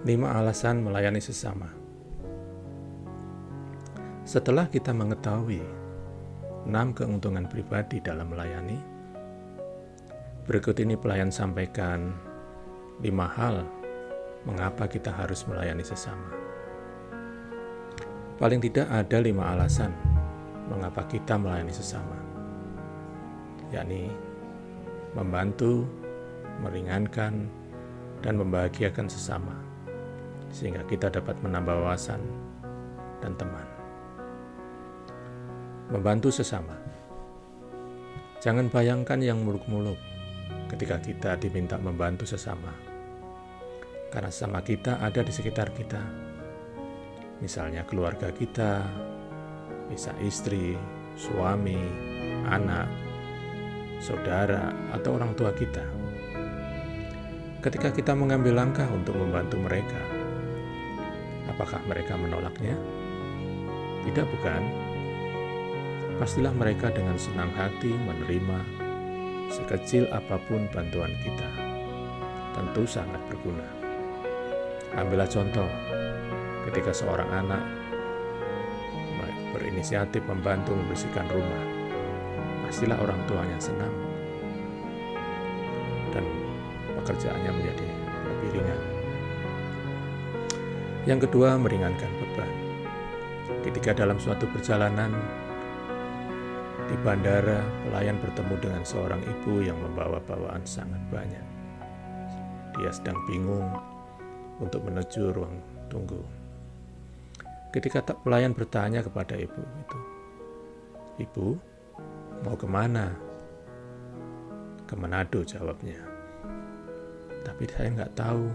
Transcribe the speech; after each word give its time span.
5 0.00 0.16
alasan 0.24 0.80
melayani 0.80 1.20
sesama. 1.20 1.68
Setelah 4.24 4.64
kita 4.72 4.96
mengetahui 4.96 5.60
6 6.64 6.96
keuntungan 6.96 7.44
pribadi 7.44 8.00
dalam 8.00 8.32
melayani, 8.32 8.80
berikut 10.48 10.80
ini 10.80 10.96
pelayan 10.96 11.28
sampaikan 11.28 12.16
5 13.04 13.12
hal 13.12 13.68
mengapa 14.48 14.88
kita 14.88 15.12
harus 15.12 15.44
melayani 15.44 15.84
sesama. 15.84 16.32
Paling 18.40 18.64
tidak 18.64 18.88
ada 18.88 19.20
5 19.20 19.36
alasan 19.36 19.92
mengapa 20.72 21.04
kita 21.12 21.36
melayani 21.36 21.76
sesama, 21.76 22.16
yakni 23.68 24.08
membantu, 25.12 25.84
meringankan, 26.64 27.52
dan 28.24 28.40
membahagiakan 28.40 29.04
sesama 29.04 29.69
sehingga 30.50 30.82
kita 30.86 31.10
dapat 31.10 31.38
menambah 31.42 31.74
wawasan 31.82 32.20
dan 33.22 33.32
teman. 33.38 33.66
Membantu 35.90 36.30
sesama. 36.30 36.74
Jangan 38.40 38.70
bayangkan 38.70 39.18
yang 39.20 39.42
muluk-muluk 39.42 39.98
ketika 40.70 41.02
kita 41.02 41.30
diminta 41.38 41.76
membantu 41.78 42.26
sesama. 42.26 42.70
Karena 44.10 44.30
sesama 44.30 44.62
kita 44.62 44.98
ada 45.02 45.22
di 45.22 45.30
sekitar 45.30 45.70
kita. 45.74 46.02
Misalnya 47.42 47.86
keluarga 47.86 48.30
kita, 48.30 48.84
bisa 49.90 50.14
istri, 50.22 50.78
suami, 51.18 51.78
anak, 52.46 52.86
saudara, 53.98 54.72
atau 54.94 55.18
orang 55.18 55.34
tua 55.34 55.50
kita. 55.54 55.84
Ketika 57.60 57.92
kita 57.92 58.16
mengambil 58.16 58.56
langkah 58.56 58.88
untuk 58.88 59.20
membantu 59.20 59.60
mereka, 59.60 60.00
Apakah 61.50 61.82
mereka 61.90 62.14
menolaknya? 62.14 62.78
Tidak, 64.06 64.26
bukan. 64.30 64.62
Pastilah 66.22 66.54
mereka 66.54 66.94
dengan 66.94 67.18
senang 67.18 67.50
hati 67.56 67.90
menerima 67.90 68.58
sekecil 69.50 70.06
apa 70.14 70.38
pun 70.46 70.70
bantuan 70.70 71.10
kita. 71.26 71.48
Tentu 72.54 72.86
sangat 72.86 73.18
berguna. 73.26 73.66
Ambillah 74.94 75.26
contoh 75.26 75.66
ketika 76.68 76.92
seorang 76.94 77.30
anak 77.30 77.62
berinisiatif 79.60 80.22
membantu 80.26 80.74
membersihkan 80.74 81.26
rumah. 81.30 81.64
Pastilah 82.66 82.98
orang 83.02 83.20
tuanya 83.26 83.58
senang 83.58 83.94
dan 86.14 86.24
pekerjaannya 87.02 87.50
menjadi 87.50 87.86
lebih 88.30 88.48
ringan. 88.62 88.99
Yang 91.08 91.28
kedua, 91.28 91.56
meringankan 91.56 92.12
beban. 92.20 92.52
Ketika 93.64 93.96
dalam 93.96 94.20
suatu 94.20 94.44
perjalanan 94.52 95.12
di 96.88 96.96
bandara, 97.00 97.64
pelayan 97.88 98.20
bertemu 98.20 98.54
dengan 98.60 98.82
seorang 98.84 99.22
ibu 99.24 99.64
yang 99.64 99.80
membawa 99.80 100.20
bawaan 100.20 100.60
sangat 100.68 101.00
banyak. 101.08 101.46
Dia 102.76 102.92
sedang 102.92 103.16
bingung 103.24 103.68
untuk 104.60 104.84
menuju 104.84 105.32
ruang 105.32 105.56
tunggu. 105.88 106.20
Ketika 107.72 108.02
tak 108.04 108.20
pelayan 108.20 108.52
bertanya 108.52 109.00
kepada 109.00 109.38
ibu 109.38 109.62
itu, 109.62 110.00
Ibu, 111.20 111.52
mau 112.48 112.56
ke 112.56 112.64
mana? 112.64 113.12
Ke 114.88 114.96
Manado 114.96 115.44
jawabnya. 115.44 116.00
Tapi 117.44 117.68
saya 117.68 117.92
nggak 117.92 118.16
tahu 118.16 118.48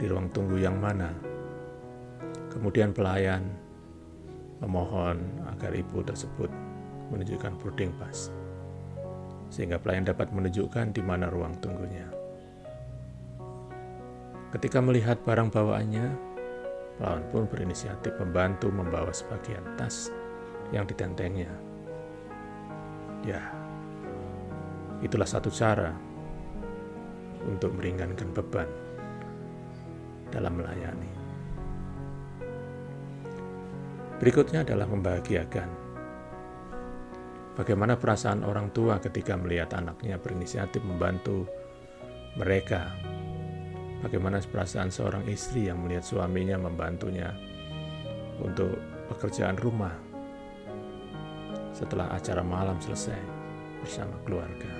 di 0.00 0.08
ruang 0.08 0.32
tunggu 0.32 0.56
yang 0.56 0.80
mana. 0.80 1.12
Kemudian 2.48 2.96
pelayan 2.96 3.44
memohon 4.64 5.20
agar 5.52 5.76
ibu 5.76 6.00
tersebut 6.00 6.48
menunjukkan 7.12 7.60
boarding 7.60 7.92
pass, 8.00 8.32
sehingga 9.52 9.76
pelayan 9.76 10.08
dapat 10.08 10.32
menunjukkan 10.32 10.96
di 10.96 11.04
mana 11.04 11.28
ruang 11.28 11.52
tunggunya. 11.60 12.08
Ketika 14.56 14.80
melihat 14.80 15.20
barang 15.20 15.52
bawaannya, 15.52 16.06
pelayan 16.96 17.24
pun 17.28 17.44
berinisiatif 17.44 18.16
membantu 18.16 18.72
membawa 18.72 19.12
sebagian 19.12 19.62
tas 19.76 20.08
yang 20.72 20.88
ditentengnya. 20.88 21.52
Ya, 23.20 23.52
itulah 25.04 25.28
satu 25.28 25.52
cara 25.52 25.92
untuk 27.44 27.76
meringankan 27.76 28.32
beban 28.32 28.68
dalam 30.30 30.56
melayani. 30.56 31.10
Berikutnya 34.20 34.60
adalah 34.62 34.84
membahagiakan. 34.84 35.68
Bagaimana 37.56 37.96
perasaan 37.96 38.44
orang 38.44 38.68
tua 38.72 39.00
ketika 39.00 39.36
melihat 39.36 39.72
anaknya 39.76 40.20
berinisiatif 40.20 40.84
membantu 40.84 41.48
mereka? 42.36 42.92
Bagaimana 44.00 44.40
perasaan 44.40 44.88
seorang 44.88 45.28
istri 45.28 45.68
yang 45.68 45.84
melihat 45.84 46.04
suaminya 46.04 46.56
membantunya 46.56 47.32
untuk 48.40 48.76
pekerjaan 49.12 49.60
rumah 49.60 49.92
setelah 51.76 52.08
acara 52.12 52.40
malam 52.40 52.80
selesai 52.80 53.20
bersama 53.84 54.16
keluarga? 54.24 54.72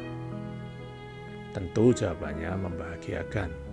Tentu 1.56 1.96
jawabannya 1.96 2.52
membahagiakan. 2.60 3.69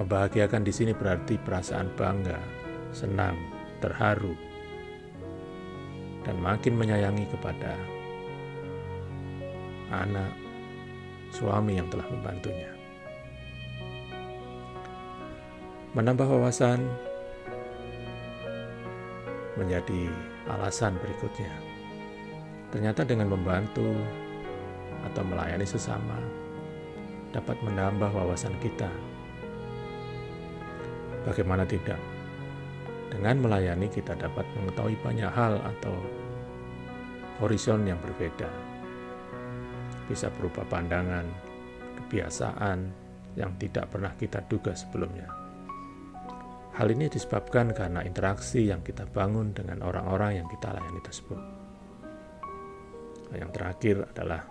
Membahagiakan 0.00 0.64
di 0.64 0.72
sini 0.72 0.96
berarti 0.96 1.36
perasaan 1.36 1.92
bangga, 1.92 2.40
senang, 2.88 3.36
terharu, 3.84 4.32
dan 6.24 6.40
makin 6.40 6.72
menyayangi 6.80 7.28
kepada 7.28 7.76
anak, 9.92 10.32
suami 11.36 11.76
yang 11.76 11.84
telah 11.92 12.08
membantunya. 12.08 12.72
Menambah 15.92 16.32
wawasan 16.32 16.80
menjadi 19.60 20.08
alasan 20.48 20.96
berikutnya. 20.96 21.52
Ternyata 22.72 23.04
dengan 23.04 23.36
membantu 23.36 23.92
atau 25.12 25.22
melayani 25.28 25.68
sesama 25.68 26.16
dapat 27.36 27.60
menambah 27.60 28.08
wawasan 28.16 28.56
kita 28.64 28.88
Bagaimana 31.24 31.68
tidak? 31.68 32.00
Dengan 33.10 33.42
melayani 33.44 33.90
kita 33.90 34.16
dapat 34.16 34.46
mengetahui 34.56 34.96
banyak 35.04 35.28
hal 35.28 35.60
atau 35.60 35.92
horizon 37.42 37.84
yang 37.84 38.00
berbeda. 38.00 38.48
Bisa 40.08 40.32
berupa 40.32 40.64
pandangan, 40.64 41.26
kebiasaan 42.00 42.78
yang 43.36 43.52
tidak 43.60 43.90
pernah 43.92 44.12
kita 44.16 44.40
duga 44.48 44.72
sebelumnya. 44.72 45.28
Hal 46.80 46.88
ini 46.88 47.12
disebabkan 47.12 47.76
karena 47.76 48.00
interaksi 48.06 48.64
yang 48.64 48.80
kita 48.80 49.04
bangun 49.04 49.52
dengan 49.52 49.84
orang-orang 49.84 50.40
yang 50.40 50.48
kita 50.48 50.72
layani 50.72 51.02
tersebut. 51.04 51.40
Yang 53.36 53.50
terakhir 53.52 53.96
adalah 54.16 54.42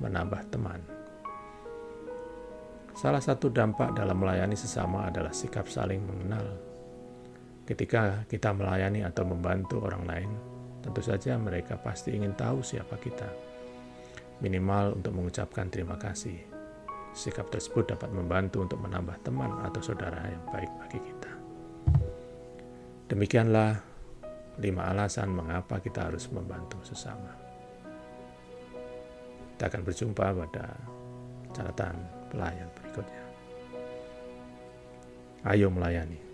menambah 0.00 0.42
teman. 0.48 0.99
Salah 3.00 3.24
satu 3.24 3.48
dampak 3.48 3.96
dalam 3.96 4.20
melayani 4.20 4.52
sesama 4.52 5.08
adalah 5.08 5.32
sikap 5.32 5.64
saling 5.64 6.04
mengenal. 6.04 6.44
Ketika 7.64 8.28
kita 8.28 8.52
melayani 8.52 9.00
atau 9.08 9.24
membantu 9.24 9.80
orang 9.80 10.04
lain, 10.04 10.30
tentu 10.84 11.00
saja 11.00 11.40
mereka 11.40 11.80
pasti 11.80 12.12
ingin 12.12 12.36
tahu 12.36 12.60
siapa 12.60 13.00
kita. 13.00 13.24
Minimal 14.44 15.00
untuk 15.00 15.16
mengucapkan 15.16 15.72
terima 15.72 15.96
kasih. 15.96 16.44
Sikap 17.16 17.48
tersebut 17.48 17.88
dapat 17.88 18.12
membantu 18.12 18.68
untuk 18.68 18.76
menambah 18.84 19.16
teman 19.24 19.48
atau 19.64 19.80
saudara 19.80 20.20
yang 20.28 20.44
baik 20.52 20.68
bagi 20.84 21.00
kita. 21.00 21.32
Demikianlah 23.08 23.80
lima 24.60 24.92
alasan 24.92 25.32
mengapa 25.32 25.80
kita 25.80 26.12
harus 26.12 26.28
membantu 26.28 26.76
sesama. 26.84 27.32
Kita 29.56 29.72
akan 29.72 29.82
berjumpa 29.88 30.26
pada 30.36 30.68
catatan 31.56 32.19
pelayan 32.30 32.68
berikutnya. 32.78 33.22
Ayo 35.44 35.66
melayani. 35.68 36.29